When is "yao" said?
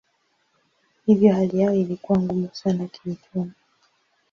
1.59-1.73